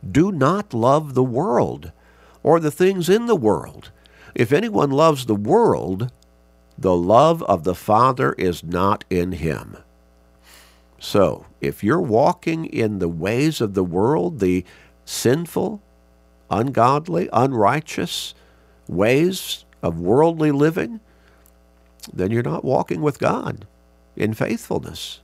Do 0.09 0.33
not 0.33 0.75
love 0.75 1.15
the 1.15 1.25
world 1.25 1.93
or 2.43 2.61
the 2.61 2.71
things 2.71 3.09
in 3.09 3.27
the 3.27 3.37
world. 3.37 3.91
If 4.35 4.53
anyone 4.53 4.91
loves 4.91 5.27
the 5.27 5.35
world, 5.35 6.11
the 6.79 6.97
love 6.97 7.43
of 7.45 7.65
the 7.65 7.75
Father 7.75 8.33
is 8.35 8.63
not 8.63 9.05
in 9.09 9.33
him. 9.33 9.79
So, 10.99 11.47
if 11.61 11.85
you're 11.85 12.01
walking 12.01 12.65
in 12.67 12.99
the 12.99 13.09
ways 13.09 13.61
of 13.61 13.75
the 13.75 13.85
world, 13.85 14.41
the 14.41 14.65
sinful, 15.05 15.83
ungodly, 16.51 17.29
unrighteous 17.33 18.35
ways 18.89 19.65
of 19.83 20.01
worldly 20.01 20.51
living, 20.51 21.01
then 22.13 22.31
you're 22.31 22.43
not 22.43 22.65
walking 22.65 23.03
with 23.03 23.19
God 23.19 23.67
in 24.17 24.35
faithfulness. 24.35 25.21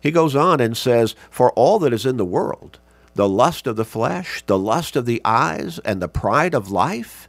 He 0.00 0.10
goes 0.10 0.34
on 0.34 0.60
and 0.60 0.76
says, 0.76 1.14
For 1.30 1.50
all 1.52 1.78
that 1.80 1.92
is 1.92 2.06
in 2.06 2.16
the 2.16 2.24
world, 2.24 2.78
the 3.14 3.28
lust 3.28 3.66
of 3.66 3.76
the 3.76 3.84
flesh, 3.84 4.42
the 4.46 4.58
lust 4.58 4.96
of 4.96 5.06
the 5.06 5.20
eyes, 5.24 5.78
and 5.80 6.00
the 6.00 6.08
pride 6.08 6.54
of 6.54 6.70
life, 6.70 7.28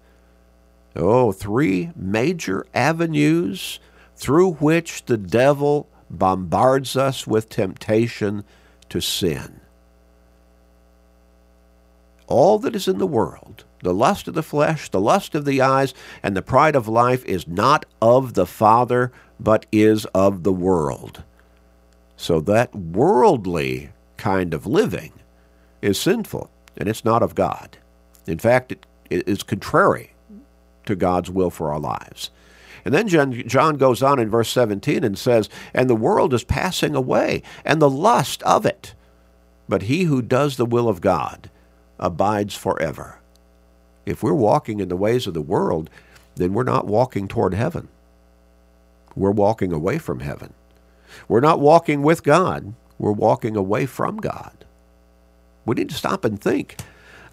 oh, 0.95 1.31
three 1.31 1.91
major 1.95 2.65
avenues 2.73 3.79
through 4.15 4.53
which 4.53 5.05
the 5.05 5.17
devil 5.17 5.89
bombards 6.09 6.95
us 6.95 7.25
with 7.25 7.49
temptation 7.49 8.43
to 8.89 9.01
sin. 9.01 9.59
All 12.27 12.59
that 12.59 12.75
is 12.75 12.87
in 12.87 12.97
the 12.97 13.07
world, 13.07 13.65
the 13.83 13.93
lust 13.93 14.27
of 14.27 14.33
the 14.33 14.43
flesh, 14.43 14.89
the 14.89 15.01
lust 15.01 15.35
of 15.35 15.43
the 15.43 15.61
eyes, 15.61 15.93
and 16.21 16.37
the 16.37 16.41
pride 16.41 16.75
of 16.75 16.87
life 16.87 17.25
is 17.25 17.47
not 17.47 17.85
of 18.01 18.35
the 18.35 18.45
Father, 18.45 19.11
but 19.39 19.65
is 19.71 20.05
of 20.13 20.43
the 20.43 20.53
world. 20.53 21.23
So 22.21 22.39
that 22.41 22.75
worldly 22.75 23.89
kind 24.17 24.53
of 24.53 24.67
living 24.67 25.11
is 25.81 25.99
sinful, 25.99 26.51
and 26.77 26.87
it's 26.87 27.03
not 27.03 27.23
of 27.23 27.33
God. 27.33 27.79
In 28.27 28.37
fact, 28.37 28.73
it 29.09 29.27
is 29.27 29.41
contrary 29.41 30.13
to 30.85 30.95
God's 30.95 31.31
will 31.31 31.49
for 31.49 31.73
our 31.73 31.79
lives. 31.79 32.29
And 32.85 32.93
then 32.93 33.07
John 33.07 33.77
goes 33.77 34.03
on 34.03 34.19
in 34.19 34.29
verse 34.29 34.49
17 34.49 35.03
and 35.03 35.17
says, 35.17 35.49
And 35.73 35.89
the 35.89 35.95
world 35.95 36.31
is 36.35 36.43
passing 36.43 36.93
away, 36.93 37.41
and 37.65 37.81
the 37.81 37.89
lust 37.89 38.43
of 38.43 38.67
it. 38.67 38.93
But 39.67 39.83
he 39.83 40.03
who 40.03 40.21
does 40.21 40.57
the 40.57 40.65
will 40.67 40.87
of 40.87 41.01
God 41.01 41.49
abides 41.97 42.55
forever. 42.55 43.17
If 44.05 44.21
we're 44.21 44.35
walking 44.35 44.79
in 44.79 44.89
the 44.89 44.95
ways 44.95 45.25
of 45.25 45.33
the 45.33 45.41
world, 45.41 45.89
then 46.35 46.53
we're 46.53 46.61
not 46.61 46.85
walking 46.85 47.27
toward 47.27 47.55
heaven. 47.55 47.87
We're 49.15 49.31
walking 49.31 49.73
away 49.73 49.97
from 49.97 50.19
heaven. 50.19 50.53
We're 51.27 51.39
not 51.39 51.59
walking 51.59 52.01
with 52.01 52.23
God. 52.23 52.73
We're 52.97 53.11
walking 53.11 53.55
away 53.55 53.85
from 53.85 54.17
God. 54.17 54.65
We 55.65 55.75
need 55.75 55.89
to 55.89 55.95
stop 55.95 56.25
and 56.25 56.39
think 56.39 56.77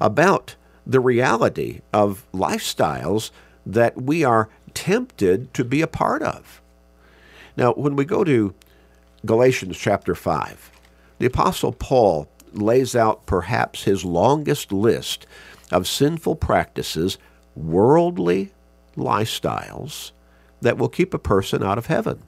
about 0.00 0.56
the 0.86 1.00
reality 1.00 1.80
of 1.92 2.26
lifestyles 2.32 3.30
that 3.66 4.00
we 4.00 4.24
are 4.24 4.48
tempted 4.74 5.52
to 5.54 5.64
be 5.64 5.82
a 5.82 5.86
part 5.86 6.22
of. 6.22 6.62
Now, 7.56 7.72
when 7.72 7.96
we 7.96 8.04
go 8.04 8.24
to 8.24 8.54
Galatians 9.26 9.76
chapter 9.76 10.14
5, 10.14 10.70
the 11.18 11.26
Apostle 11.26 11.72
Paul 11.72 12.28
lays 12.52 12.94
out 12.96 13.26
perhaps 13.26 13.84
his 13.84 14.04
longest 14.04 14.72
list 14.72 15.26
of 15.70 15.86
sinful 15.86 16.36
practices, 16.36 17.18
worldly 17.54 18.52
lifestyles 18.96 20.12
that 20.60 20.78
will 20.78 20.88
keep 20.88 21.12
a 21.12 21.18
person 21.18 21.62
out 21.62 21.78
of 21.78 21.86
heaven. 21.86 22.22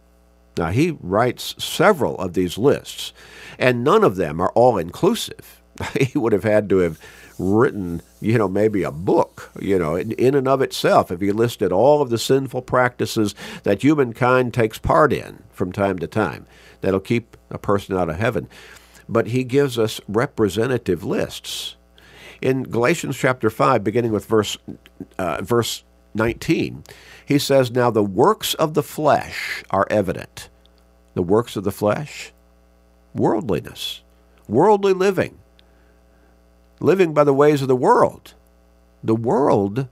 Now, 0.56 0.70
he 0.70 0.96
writes 1.00 1.54
several 1.62 2.16
of 2.18 2.34
these 2.34 2.58
lists, 2.58 3.12
and 3.58 3.84
none 3.84 4.04
of 4.04 4.16
them 4.16 4.40
are 4.40 4.50
all 4.50 4.78
inclusive. 4.78 5.62
he 6.00 6.18
would 6.18 6.32
have 6.32 6.44
had 6.44 6.68
to 6.68 6.78
have 6.78 7.00
written, 7.38 8.02
you 8.20 8.36
know, 8.36 8.48
maybe 8.48 8.82
a 8.82 8.90
book, 8.90 9.50
you 9.60 9.78
know, 9.78 9.94
in, 9.94 10.12
in 10.12 10.34
and 10.34 10.46
of 10.46 10.60
itself 10.60 11.10
if 11.10 11.20
he 11.20 11.32
listed 11.32 11.72
all 11.72 12.02
of 12.02 12.10
the 12.10 12.18
sinful 12.18 12.62
practices 12.62 13.34
that 13.62 13.82
humankind 13.82 14.52
takes 14.52 14.76
part 14.76 15.12
in 15.12 15.42
from 15.50 15.72
time 15.72 15.98
to 15.98 16.06
time 16.06 16.46
that'll 16.82 17.00
keep 17.00 17.36
a 17.50 17.58
person 17.58 17.96
out 17.96 18.10
of 18.10 18.16
heaven 18.16 18.46
but 19.10 19.26
he 19.26 19.42
gives 19.42 19.78
us 19.78 20.00
representative 20.08 21.02
lists. 21.04 21.76
In 22.40 22.62
Galatians 22.62 23.18
chapter 23.18 23.50
5, 23.50 23.84
beginning 23.84 24.12
with 24.12 24.24
verse, 24.24 24.56
uh, 25.18 25.42
verse 25.42 25.82
19, 26.14 26.84
he 27.24 27.38
says, 27.38 27.70
Now 27.70 27.90
the 27.90 28.02
works 28.02 28.54
of 28.54 28.74
the 28.74 28.82
flesh 28.82 29.64
are 29.70 29.86
evident. 29.90 30.48
The 31.14 31.22
works 31.22 31.56
of 31.56 31.64
the 31.64 31.72
flesh? 31.72 32.32
Worldliness, 33.14 34.02
worldly 34.48 34.92
living, 34.92 35.38
living 36.80 37.12
by 37.12 37.24
the 37.24 37.34
ways 37.34 37.62
of 37.62 37.68
the 37.68 37.76
world. 37.76 38.34
The 39.02 39.16
world 39.16 39.88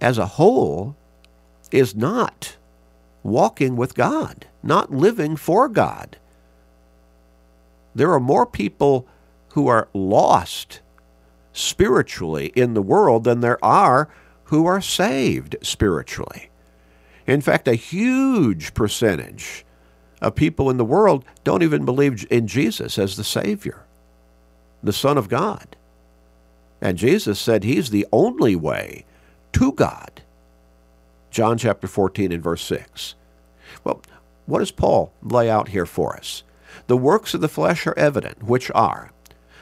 as 0.00 0.18
a 0.18 0.26
whole 0.26 0.96
is 1.70 1.94
not 1.94 2.56
walking 3.22 3.76
with 3.76 3.94
God, 3.94 4.46
not 4.62 4.90
living 4.90 5.36
for 5.36 5.68
God 5.68 6.16
there 7.94 8.12
are 8.12 8.20
more 8.20 8.46
people 8.46 9.06
who 9.50 9.68
are 9.68 9.88
lost 9.94 10.80
spiritually 11.52 12.52
in 12.56 12.74
the 12.74 12.82
world 12.82 13.24
than 13.24 13.40
there 13.40 13.62
are 13.64 14.08
who 14.54 14.66
are 14.66 14.80
saved 14.80 15.56
spiritually. 15.62 16.48
In 17.26 17.40
fact, 17.40 17.66
a 17.66 17.74
huge 17.74 18.72
percentage 18.72 19.66
of 20.22 20.36
people 20.36 20.70
in 20.70 20.76
the 20.76 20.84
world 20.84 21.24
don't 21.42 21.64
even 21.64 21.84
believe 21.84 22.24
in 22.30 22.46
Jesus 22.46 22.96
as 22.96 23.16
the 23.16 23.24
Savior, 23.24 23.84
the 24.80 24.92
Son 24.92 25.18
of 25.18 25.28
God. 25.28 25.74
And 26.80 26.96
Jesus 26.96 27.40
said 27.40 27.64
he's 27.64 27.90
the 27.90 28.06
only 28.12 28.54
way 28.54 29.04
to 29.54 29.72
God. 29.72 30.22
John 31.32 31.58
chapter 31.58 31.88
14 31.88 32.30
and 32.30 32.42
verse 32.42 32.62
6. 32.62 33.16
Well, 33.82 34.02
what 34.46 34.60
does 34.60 34.70
Paul 34.70 35.12
lay 35.20 35.50
out 35.50 35.70
here 35.70 35.86
for 35.86 36.16
us? 36.16 36.44
The 36.86 36.96
works 36.96 37.34
of 37.34 37.40
the 37.40 37.48
flesh 37.48 37.88
are 37.88 37.98
evident, 37.98 38.44
which 38.44 38.70
are 38.72 39.10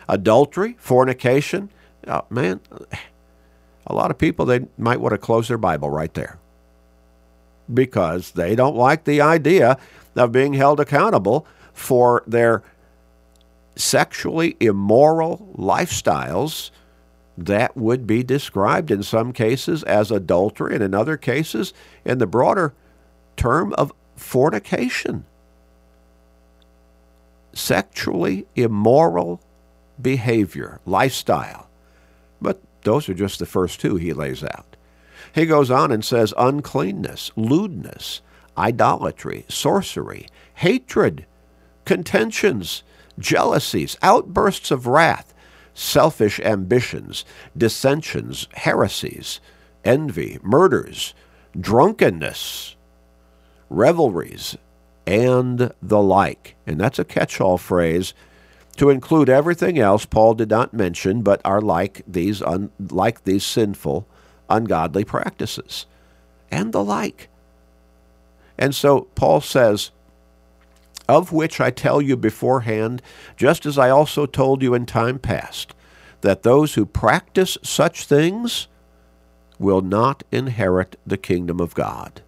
adultery, 0.06 0.76
fornication. 0.78 1.70
Uh, 2.06 2.20
man, 2.28 2.60
a 3.86 3.94
lot 3.94 4.10
of 4.10 4.18
people, 4.18 4.46
they 4.46 4.60
might 4.78 5.00
want 5.00 5.12
to 5.12 5.18
close 5.18 5.48
their 5.48 5.58
Bible 5.58 5.90
right 5.90 6.12
there 6.14 6.38
because 7.72 8.32
they 8.32 8.54
don't 8.54 8.76
like 8.76 9.04
the 9.04 9.20
idea 9.20 9.78
of 10.16 10.32
being 10.32 10.54
held 10.54 10.80
accountable 10.80 11.46
for 11.72 12.22
their 12.26 12.62
sexually 13.76 14.56
immoral 14.60 15.54
lifestyles 15.56 16.70
that 17.38 17.76
would 17.76 18.06
be 18.06 18.22
described 18.22 18.90
in 18.90 19.02
some 19.02 19.32
cases 19.32 19.82
as 19.84 20.10
adultery 20.10 20.74
and 20.74 20.82
in 20.82 20.94
other 20.94 21.16
cases 21.16 21.72
in 22.04 22.18
the 22.18 22.26
broader 22.26 22.74
term 23.36 23.72
of 23.74 23.92
fornication. 24.16 25.24
Sexually 27.54 28.46
immoral 28.54 29.40
behavior, 30.00 30.80
lifestyle. 30.84 31.68
But 32.40 32.60
those 32.82 33.08
are 33.08 33.14
just 33.14 33.38
the 33.38 33.46
first 33.46 33.80
two 33.80 33.96
he 33.96 34.12
lays 34.12 34.42
out. 34.42 34.76
He 35.34 35.46
goes 35.46 35.70
on 35.70 35.92
and 35.92 36.04
says 36.04 36.34
uncleanness, 36.36 37.30
lewdness, 37.36 38.20
idolatry, 38.56 39.44
sorcery, 39.48 40.26
hatred, 40.54 41.26
contentions, 41.84 42.82
jealousies, 43.18 43.96
outbursts 44.02 44.70
of 44.70 44.86
wrath, 44.86 45.32
selfish 45.74 46.38
ambitions, 46.40 47.24
dissensions, 47.56 48.48
heresies, 48.54 49.40
envy, 49.84 50.38
murders, 50.42 51.14
drunkenness, 51.58 52.76
revelries, 53.70 54.56
and 55.06 55.72
the 55.82 56.00
like. 56.00 56.56
And 56.66 56.78
that's 56.80 56.98
a 56.98 57.04
catch 57.04 57.40
all 57.40 57.58
phrase 57.58 58.14
to 58.76 58.90
include 58.90 59.28
everything 59.28 59.78
else 59.78 60.04
Paul 60.04 60.34
did 60.34 60.50
not 60.50 60.72
mention, 60.72 61.22
but 61.22 61.40
are 61.44 61.60
like 61.60 62.02
these, 62.06 62.42
un, 62.42 62.70
like 62.78 63.24
these 63.24 63.44
sinful, 63.44 64.06
ungodly 64.48 65.04
practices, 65.04 65.86
and 66.50 66.72
the 66.72 66.82
like. 66.82 67.28
And 68.58 68.74
so 68.74 69.02
Paul 69.14 69.40
says, 69.40 69.90
of 71.08 71.32
which 71.32 71.60
I 71.60 71.70
tell 71.70 72.00
you 72.00 72.16
beforehand, 72.16 73.02
just 73.36 73.66
as 73.66 73.76
I 73.78 73.90
also 73.90 74.26
told 74.26 74.62
you 74.62 74.74
in 74.74 74.86
time 74.86 75.18
past, 75.18 75.74
that 76.22 76.42
those 76.42 76.74
who 76.74 76.86
practice 76.86 77.58
such 77.62 78.04
things 78.04 78.68
will 79.58 79.80
not 79.80 80.22
inherit 80.32 80.98
the 81.06 81.16
kingdom 81.16 81.60
of 81.60 81.74
God. 81.74 82.22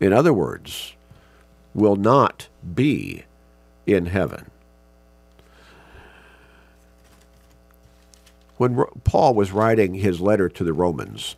In 0.00 0.12
other 0.12 0.32
words, 0.32 0.94
will 1.74 1.96
not 1.96 2.48
be 2.74 3.24
in 3.86 4.06
heaven. 4.06 4.50
When 8.56 8.84
Paul 9.04 9.34
was 9.34 9.52
writing 9.52 9.94
his 9.94 10.20
letter 10.20 10.48
to 10.48 10.64
the 10.64 10.72
Romans, 10.72 11.36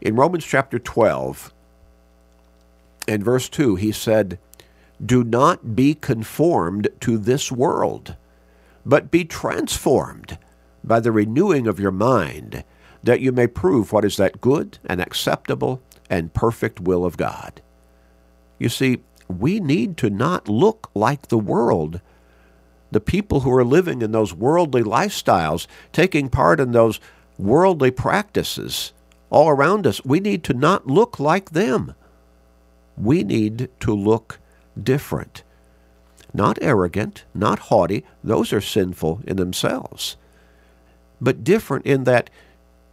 in 0.00 0.16
Romans 0.16 0.44
chapter 0.44 0.80
12 0.80 1.52
and 3.06 3.22
verse 3.24 3.48
2, 3.48 3.76
he 3.76 3.92
said, 3.92 4.38
Do 5.04 5.22
not 5.22 5.76
be 5.76 5.94
conformed 5.94 6.88
to 7.00 7.18
this 7.18 7.52
world, 7.52 8.16
but 8.84 9.12
be 9.12 9.24
transformed 9.24 10.38
by 10.82 10.98
the 10.98 11.12
renewing 11.12 11.68
of 11.68 11.78
your 11.78 11.92
mind, 11.92 12.64
that 13.04 13.20
you 13.20 13.30
may 13.30 13.46
prove 13.46 13.92
what 13.92 14.04
is 14.04 14.16
that 14.16 14.40
good 14.40 14.78
and 14.84 15.00
acceptable 15.00 15.80
and 16.10 16.34
perfect 16.34 16.80
will 16.80 17.04
of 17.04 17.16
God. 17.16 17.62
You 18.58 18.68
see, 18.68 19.02
we 19.28 19.60
need 19.60 19.96
to 19.98 20.10
not 20.10 20.48
look 20.48 20.90
like 20.94 21.28
the 21.28 21.38
world. 21.38 22.00
The 22.92 23.00
people 23.00 23.40
who 23.40 23.52
are 23.52 23.64
living 23.64 24.02
in 24.02 24.12
those 24.12 24.32
worldly 24.32 24.82
lifestyles, 24.82 25.66
taking 25.92 26.28
part 26.28 26.60
in 26.60 26.70
those 26.72 27.00
worldly 27.38 27.90
practices, 27.90 28.92
all 29.30 29.48
around 29.48 29.86
us. 29.86 30.04
We 30.04 30.20
need 30.20 30.44
to 30.44 30.54
not 30.54 30.86
look 30.86 31.18
like 31.18 31.50
them. 31.50 31.94
We 32.96 33.24
need 33.24 33.70
to 33.80 33.94
look 33.94 34.38
different. 34.80 35.42
Not 36.34 36.58
arrogant, 36.62 37.24
not 37.34 37.58
haughty, 37.58 38.04
those 38.22 38.52
are 38.52 38.60
sinful 38.60 39.22
in 39.26 39.36
themselves. 39.36 40.16
But 41.20 41.44
different 41.44 41.86
in 41.86 42.04
that 42.04 42.30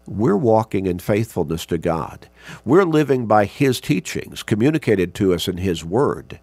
we're 0.08 0.38
walking 0.38 0.88
in 0.88 1.00
faithfulness 1.00 1.66
to 1.68 1.78
God. 1.78 2.30
We're 2.66 2.84
living 2.84 3.28
by 3.28 3.46
His 3.46 3.80
teachings 3.80 4.44
communicated 4.44 5.14
to 5.16 5.34
us 5.34 5.48
in 5.48 5.58
His 5.58 5.86
Word. 5.86 6.40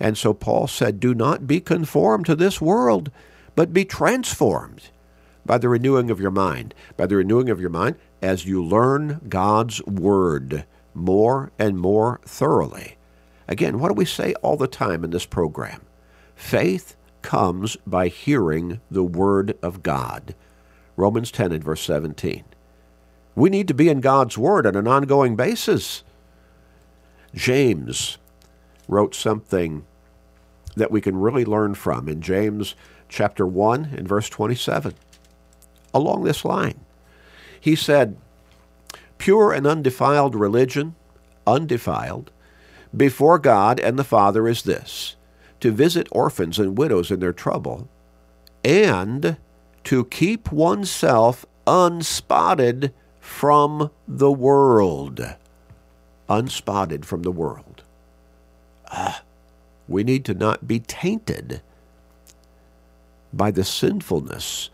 And 0.00 0.18
so 0.18 0.34
Paul 0.34 0.66
said, 0.66 1.00
Do 1.00 1.14
not 1.14 1.46
be 1.46 1.60
conformed 1.60 2.26
to 2.26 2.34
this 2.34 2.60
world, 2.60 3.10
but 3.54 3.72
be 3.72 3.84
transformed 3.84 4.90
by 5.46 5.58
the 5.58 5.68
renewing 5.68 6.10
of 6.10 6.20
your 6.20 6.30
mind. 6.30 6.74
By 6.96 7.06
the 7.06 7.16
renewing 7.16 7.48
of 7.48 7.60
your 7.60 7.70
mind, 7.70 7.96
as 8.22 8.46
you 8.46 8.64
learn 8.64 9.20
God's 9.28 9.82
Word 9.84 10.64
more 10.94 11.52
and 11.58 11.78
more 11.78 12.20
thoroughly. 12.24 12.96
Again, 13.46 13.78
what 13.78 13.88
do 13.88 13.94
we 13.94 14.04
say 14.04 14.34
all 14.34 14.56
the 14.56 14.66
time 14.66 15.04
in 15.04 15.10
this 15.10 15.26
program? 15.26 15.82
Faith 16.34 16.96
comes 17.22 17.76
by 17.86 18.08
hearing 18.08 18.80
the 18.90 19.04
Word 19.04 19.56
of 19.62 19.82
God. 19.82 20.34
Romans 20.96 21.30
10 21.30 21.52
and 21.52 21.64
verse 21.64 21.82
17. 21.82 22.44
We 23.34 23.50
need 23.50 23.68
to 23.68 23.74
be 23.74 23.88
in 23.88 24.00
God's 24.00 24.38
Word 24.38 24.66
on 24.66 24.76
an 24.76 24.86
ongoing 24.86 25.36
basis. 25.36 26.02
James 27.34 28.18
wrote 28.88 29.14
something 29.14 29.84
that 30.76 30.90
we 30.90 31.00
can 31.00 31.16
really 31.16 31.44
learn 31.44 31.74
from 31.74 32.08
in 32.08 32.20
James 32.20 32.74
chapter 33.08 33.46
1 33.46 33.94
and 33.96 34.08
verse 34.08 34.28
27. 34.28 34.94
Along 35.92 36.24
this 36.24 36.44
line, 36.44 36.80
he 37.60 37.76
said, 37.76 38.16
Pure 39.18 39.52
and 39.52 39.66
undefiled 39.66 40.34
religion, 40.34 40.94
undefiled, 41.46 42.30
before 42.96 43.38
God 43.38 43.80
and 43.80 43.98
the 43.98 44.04
Father 44.04 44.46
is 44.46 44.62
this 44.62 45.16
to 45.60 45.72
visit 45.72 46.06
orphans 46.10 46.58
and 46.58 46.76
widows 46.76 47.10
in 47.10 47.20
their 47.20 47.32
trouble, 47.32 47.88
and 48.62 49.38
to 49.84 50.04
keep 50.04 50.52
oneself 50.52 51.46
unspotted 51.66 52.92
from 53.18 53.90
the 54.06 54.30
world. 54.30 55.36
Unspotted 56.28 57.06
from 57.06 57.22
the 57.22 57.32
world. 57.32 57.73
Ah, 58.96 59.22
we 59.88 60.04
need 60.04 60.24
to 60.24 60.34
not 60.34 60.68
be 60.68 60.78
tainted 60.78 61.60
by 63.32 63.50
the 63.50 63.64
sinfulness, 63.64 64.70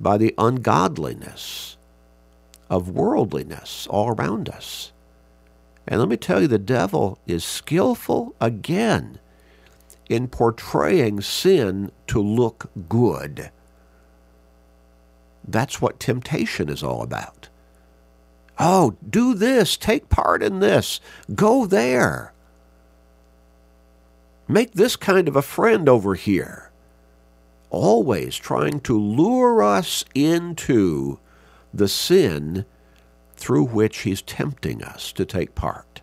by 0.00 0.18
the 0.18 0.34
ungodliness 0.36 1.76
of 2.68 2.88
worldliness 2.88 3.86
all 3.88 4.08
around 4.08 4.48
us. 4.48 4.90
And 5.86 6.00
let 6.00 6.08
me 6.08 6.16
tell 6.16 6.42
you, 6.42 6.48
the 6.48 6.58
devil 6.58 7.18
is 7.28 7.44
skillful 7.44 8.34
again 8.40 9.20
in 10.08 10.26
portraying 10.26 11.20
sin 11.20 11.92
to 12.08 12.20
look 12.20 12.70
good. 12.88 13.50
That's 15.46 15.80
what 15.80 16.00
temptation 16.00 16.68
is 16.68 16.82
all 16.82 17.02
about. 17.02 17.48
Oh, 18.58 18.96
do 19.08 19.34
this, 19.34 19.76
take 19.76 20.08
part 20.08 20.42
in 20.42 20.58
this, 20.58 21.00
go 21.34 21.66
there. 21.66 22.32
Make 24.50 24.72
this 24.72 24.96
kind 24.96 25.28
of 25.28 25.36
a 25.36 25.42
friend 25.42 25.88
over 25.88 26.16
here. 26.16 26.72
Always 27.70 28.34
trying 28.34 28.80
to 28.80 28.98
lure 28.98 29.62
us 29.62 30.04
into 30.12 31.20
the 31.72 31.86
sin 31.86 32.64
through 33.36 33.66
which 33.66 33.98
he's 33.98 34.22
tempting 34.22 34.82
us 34.82 35.12
to 35.12 35.24
take 35.24 35.54
part. 35.54 36.00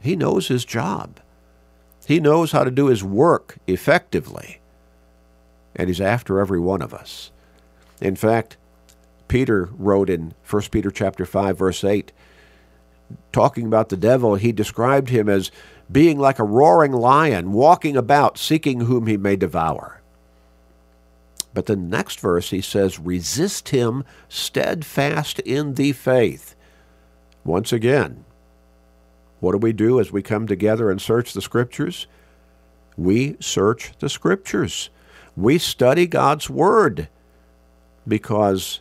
He 0.00 0.16
knows 0.16 0.48
his 0.48 0.64
job. 0.64 1.20
He 2.08 2.18
knows 2.18 2.50
how 2.50 2.64
to 2.64 2.72
do 2.72 2.86
his 2.86 3.04
work 3.04 3.58
effectively. 3.68 4.60
And 5.76 5.88
he's 5.88 6.00
after 6.00 6.40
every 6.40 6.58
one 6.58 6.82
of 6.82 6.92
us. 6.92 7.30
In 8.00 8.16
fact, 8.16 8.56
Peter 9.28 9.68
wrote 9.78 10.10
in 10.10 10.34
1 10.48 10.62
Peter 10.72 10.90
chapter 10.90 11.24
5 11.24 11.56
verse 11.56 11.84
8 11.84 12.10
talking 13.32 13.66
about 13.66 13.88
the 13.88 13.96
devil, 13.96 14.34
he 14.34 14.52
described 14.52 15.08
him 15.08 15.28
as 15.28 15.50
being 15.90 16.18
like 16.18 16.38
a 16.38 16.44
roaring 16.44 16.92
lion 16.92 17.52
walking 17.52 17.96
about 17.96 18.38
seeking 18.38 18.80
whom 18.80 19.06
he 19.06 19.16
may 19.16 19.36
devour. 19.36 20.00
But 21.52 21.66
the 21.66 21.76
next 21.76 22.20
verse 22.20 22.50
he 22.50 22.60
says, 22.60 22.98
resist 22.98 23.70
him 23.70 24.04
steadfast 24.28 25.40
in 25.40 25.74
the 25.74 25.92
faith. 25.92 26.54
Once 27.44 27.72
again, 27.72 28.24
what 29.40 29.52
do 29.52 29.58
we 29.58 29.72
do 29.72 29.98
as 29.98 30.12
we 30.12 30.22
come 30.22 30.46
together 30.46 30.90
and 30.90 31.00
search 31.00 31.32
the 31.32 31.40
Scriptures? 31.40 32.06
We 32.96 33.36
search 33.40 33.92
the 33.98 34.08
Scriptures. 34.08 34.90
We 35.36 35.58
study 35.58 36.06
God's 36.06 36.50
Word 36.50 37.08
because 38.06 38.80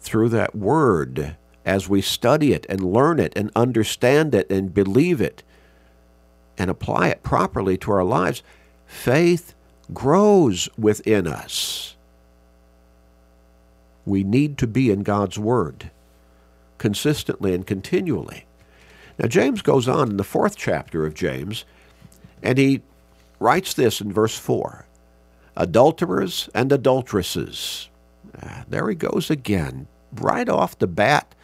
through 0.00 0.30
that 0.30 0.54
Word, 0.54 1.36
as 1.66 1.88
we 1.88 2.00
study 2.00 2.52
it 2.52 2.64
and 2.70 2.80
learn 2.80 3.18
it 3.18 3.32
and 3.36 3.50
understand 3.56 4.34
it 4.34 4.48
and 4.48 4.72
believe 4.72 5.20
it 5.20 5.42
and 6.56 6.70
apply 6.70 7.08
it 7.08 7.22
properly 7.22 7.76
to 7.76 7.92
our 7.92 8.04
lives, 8.04 8.42
faith 8.86 9.52
grows 9.92 10.68
within 10.78 11.26
us. 11.26 11.96
We 14.06 14.22
need 14.22 14.56
to 14.58 14.66
be 14.66 14.90
in 14.90 15.02
God's 15.02 15.38
Word 15.38 15.90
consistently 16.78 17.52
and 17.52 17.66
continually. 17.66 18.44
Now, 19.18 19.28
James 19.28 19.62
goes 19.62 19.88
on 19.88 20.10
in 20.10 20.16
the 20.18 20.24
fourth 20.24 20.56
chapter 20.56 21.04
of 21.04 21.14
James, 21.14 21.64
and 22.42 22.58
he 22.58 22.82
writes 23.40 23.74
this 23.74 24.00
in 24.00 24.12
verse 24.12 24.38
4 24.38 24.86
adulterers 25.56 26.50
and 26.54 26.70
adulteresses. 26.70 27.88
Ah, 28.42 28.64
there 28.68 28.88
he 28.90 28.94
goes 28.94 29.30
again, 29.30 29.88
right 30.12 30.48
off 30.50 30.78
the 30.78 30.86
bat, 30.86 31.34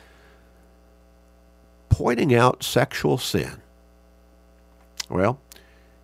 pointing 1.93 2.35
out 2.35 2.65
sexual 2.65 3.19
sin. 3.19 3.61
Well, 5.11 5.39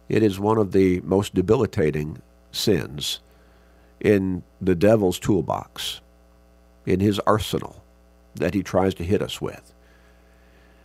it 0.06 0.22
is 0.22 0.38
one 0.38 0.58
of 0.58 0.72
the 0.72 1.00
most 1.00 1.34
debilitating 1.34 2.20
sins 2.52 3.20
in 3.98 4.42
the 4.60 4.74
devil's 4.74 5.18
toolbox, 5.18 6.02
in 6.84 7.00
his 7.00 7.18
arsenal 7.20 7.82
that 8.34 8.52
he 8.52 8.62
tries 8.62 8.92
to 8.96 9.02
hit 9.02 9.22
us 9.22 9.40
with. 9.40 9.72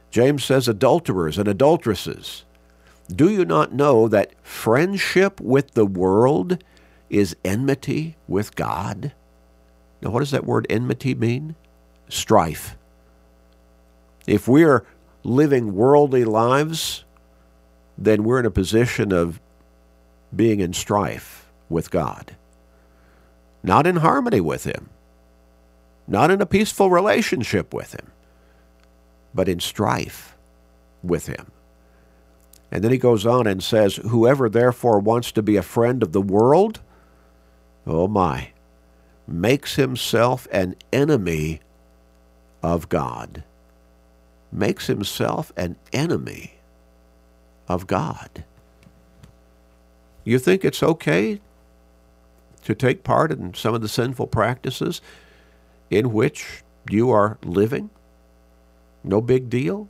James 0.09 0.45
says, 0.45 0.69
adulterers 0.69 1.37
and 1.37 1.49
adulteresses, 1.49 2.45
do 3.13 3.29
you 3.29 3.43
not 3.43 3.73
know 3.73 4.07
that 4.07 4.31
friendship 4.41 5.41
with 5.41 5.71
the 5.71 5.85
world 5.85 6.63
is 7.09 7.35
enmity 7.43 8.15
with 8.25 8.55
God? 8.55 9.11
Now, 10.01 10.11
what 10.11 10.19
does 10.19 10.31
that 10.31 10.45
word 10.45 10.65
enmity 10.69 11.13
mean? 11.13 11.55
Strife. 12.07 12.77
If 14.25 14.47
we're 14.47 14.85
living 15.23 15.73
worldly 15.73 16.25
lives, 16.25 17.05
then 17.97 18.23
we're 18.23 18.39
in 18.39 18.45
a 18.45 18.51
position 18.51 19.11
of 19.11 19.39
being 20.35 20.59
in 20.59 20.73
strife 20.73 21.51
with 21.69 21.91
God. 21.91 22.35
Not 23.63 23.87
in 23.87 23.97
harmony 23.97 24.41
with 24.41 24.65
Him, 24.65 24.89
not 26.07 26.31
in 26.31 26.41
a 26.41 26.45
peaceful 26.45 26.89
relationship 26.89 27.73
with 27.73 27.93
Him, 27.93 28.11
but 29.33 29.47
in 29.47 29.59
strife 29.59 30.35
with 31.01 31.27
Him. 31.27 31.51
And 32.73 32.83
then 32.83 32.91
he 32.91 32.97
goes 32.97 33.23
on 33.23 33.45
and 33.45 33.63
says, 33.63 33.97
Whoever 33.97 34.49
therefore 34.49 34.97
wants 34.97 35.31
to 35.33 35.43
be 35.43 35.57
a 35.57 35.61
friend 35.61 36.01
of 36.01 36.11
the 36.11 36.21
world, 36.21 36.81
oh 37.85 38.07
my, 38.07 38.49
makes 39.27 39.75
himself 39.75 40.47
an 40.51 40.75
enemy 40.91 41.61
of 42.63 42.89
God. 42.89 43.43
Makes 44.53 44.87
himself 44.87 45.51
an 45.57 45.77
enemy 45.91 46.59
of 47.67 47.87
God. 47.87 48.43
You 50.23 50.39
think 50.39 50.63
it's 50.63 50.83
okay 50.83 51.41
to 52.63 52.75
take 52.75 53.03
part 53.03 53.31
in 53.31 53.53
some 53.55 53.73
of 53.73 53.81
the 53.81 53.89
sinful 53.89 54.27
practices 54.27 55.01
in 55.89 56.13
which 56.13 56.63
you 56.89 57.09
are 57.09 57.37
living? 57.43 57.89
No 59.03 59.21
big 59.21 59.49
deal? 59.49 59.89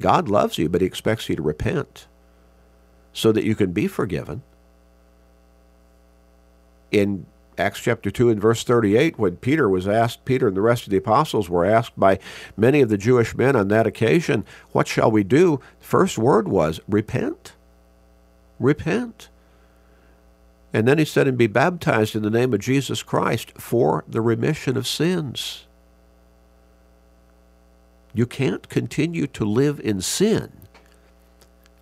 God 0.00 0.28
loves 0.28 0.58
you, 0.58 0.68
but 0.68 0.80
He 0.80 0.86
expects 0.86 1.28
you 1.28 1.36
to 1.36 1.42
repent 1.42 2.06
so 3.12 3.30
that 3.32 3.44
you 3.44 3.54
can 3.54 3.72
be 3.72 3.86
forgiven. 3.86 4.42
In 6.90 7.26
Acts 7.56 7.80
chapter 7.80 8.10
2 8.10 8.30
and 8.30 8.40
verse 8.40 8.64
38, 8.64 9.18
when 9.18 9.36
Peter 9.36 9.68
was 9.68 9.86
asked, 9.86 10.24
Peter 10.24 10.48
and 10.48 10.56
the 10.56 10.60
rest 10.60 10.84
of 10.84 10.90
the 10.90 10.96
apostles 10.96 11.48
were 11.48 11.64
asked 11.64 11.98
by 11.98 12.18
many 12.56 12.80
of 12.80 12.88
the 12.88 12.98
Jewish 12.98 13.36
men 13.36 13.54
on 13.54 13.68
that 13.68 13.86
occasion, 13.86 14.44
What 14.72 14.88
shall 14.88 15.10
we 15.10 15.22
do? 15.22 15.60
The 15.80 15.86
first 15.86 16.18
word 16.18 16.48
was, 16.48 16.80
Repent. 16.88 17.52
Repent. 18.58 19.28
And 20.72 20.88
then 20.88 20.98
he 20.98 21.04
said, 21.04 21.28
And 21.28 21.38
be 21.38 21.46
baptized 21.46 22.16
in 22.16 22.22
the 22.22 22.30
name 22.30 22.52
of 22.52 22.60
Jesus 22.60 23.02
Christ 23.04 23.52
for 23.56 24.04
the 24.08 24.20
remission 24.20 24.76
of 24.76 24.86
sins. 24.86 25.66
You 28.12 28.26
can't 28.26 28.68
continue 28.68 29.26
to 29.28 29.44
live 29.44 29.78
in 29.80 30.00
sin 30.00 30.52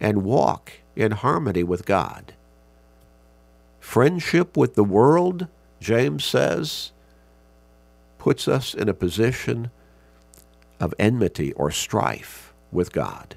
and 0.01 0.25
walk 0.25 0.73
in 0.95 1.13
harmony 1.13 1.63
with 1.63 1.87
God. 1.87 2.35
Friendship 3.81 4.57
with 4.57 4.75
the 4.75 4.85
world, 4.85 5.47
James 5.83 6.25
says, 6.25 6.93
puts 8.19 8.47
us 8.47 8.73
in 8.73 8.89
a 8.89 8.95
position 8.95 9.69
of 10.79 10.95
enmity 10.97 11.53
or 11.55 11.73
strife 11.73 12.53
with 12.71 12.93
God. 12.93 13.35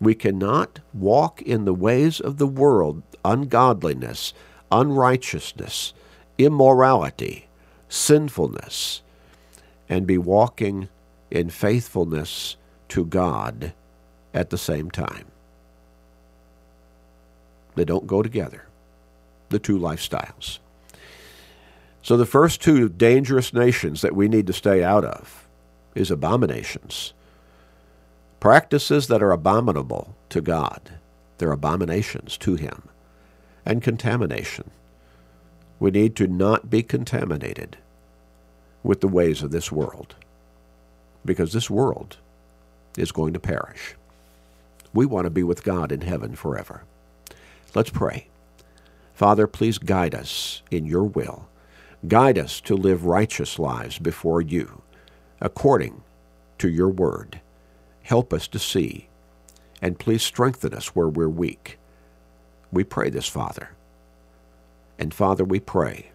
We 0.00 0.14
cannot 0.14 0.78
walk 0.94 1.42
in 1.42 1.64
the 1.64 1.74
ways 1.74 2.20
of 2.20 2.38
the 2.38 2.46
world, 2.46 3.02
ungodliness, 3.24 4.32
unrighteousness, 4.70 5.92
immorality, 6.38 7.48
sinfulness, 7.88 9.02
and 9.88 10.06
be 10.06 10.18
walking 10.18 10.88
in 11.32 11.50
faithfulness 11.50 12.56
to 12.90 13.04
God 13.04 13.72
at 14.32 14.50
the 14.50 14.58
same 14.58 14.88
time. 14.88 15.26
They 17.74 17.84
don't 17.84 18.06
go 18.06 18.22
together, 18.22 18.66
the 19.48 19.58
two 19.58 19.78
lifestyles. 19.78 20.60
So 22.02 22.16
the 22.16 22.26
first 22.26 22.62
two 22.62 22.88
dangerous 22.88 23.52
nations 23.52 24.00
that 24.02 24.16
we 24.16 24.28
need 24.28 24.46
to 24.46 24.52
stay 24.52 24.82
out 24.82 25.04
of 25.04 25.46
is 25.94 26.10
abominations. 26.10 27.12
Practices 28.40 29.08
that 29.08 29.22
are 29.22 29.32
abominable 29.32 30.16
to 30.30 30.40
God, 30.40 30.94
they're 31.38 31.52
abominations 31.52 32.38
to 32.38 32.54
Him. 32.54 32.84
And 33.66 33.82
contamination. 33.82 34.70
We 35.78 35.90
need 35.90 36.16
to 36.16 36.26
not 36.26 36.70
be 36.70 36.82
contaminated 36.82 37.76
with 38.82 39.02
the 39.02 39.08
ways 39.08 39.42
of 39.42 39.50
this 39.50 39.70
world 39.70 40.14
because 41.24 41.52
this 41.52 41.68
world 41.68 42.16
is 42.96 43.12
going 43.12 43.34
to 43.34 43.40
perish. 43.40 43.94
We 44.94 45.06
want 45.06 45.26
to 45.26 45.30
be 45.30 45.42
with 45.42 45.64
God 45.64 45.92
in 45.92 46.00
heaven 46.00 46.34
forever. 46.34 46.84
Let's 47.74 47.90
pray. 47.90 48.28
Father, 49.14 49.46
please 49.46 49.78
guide 49.78 50.14
us 50.14 50.62
in 50.70 50.86
your 50.86 51.04
will. 51.04 51.49
Guide 52.08 52.38
us 52.38 52.60
to 52.62 52.76
live 52.76 53.04
righteous 53.04 53.58
lives 53.58 53.98
before 53.98 54.40
you, 54.40 54.82
according 55.40 56.02
to 56.58 56.68
your 56.68 56.88
word. 56.88 57.40
Help 58.02 58.32
us 58.32 58.48
to 58.48 58.58
see, 58.58 59.08
and 59.82 59.98
please 59.98 60.22
strengthen 60.22 60.74
us 60.74 60.94
where 60.96 61.08
we're 61.08 61.28
weak. 61.28 61.78
We 62.72 62.84
pray 62.84 63.10
this, 63.10 63.28
Father. 63.28 63.70
And 64.98 65.12
Father, 65.12 65.44
we 65.44 65.60
pray. 65.60 66.10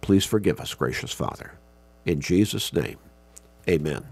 Please 0.00 0.24
forgive 0.24 0.60
us, 0.60 0.74
gracious 0.74 1.12
Father. 1.12 1.52
In 2.04 2.20
Jesus' 2.20 2.72
name. 2.72 2.98
Amen. 3.68 4.04